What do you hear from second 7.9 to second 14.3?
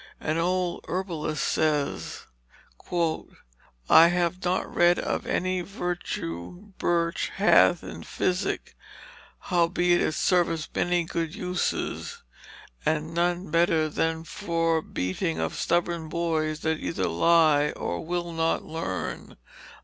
physick, howbeit it serveth many good uses, and none better than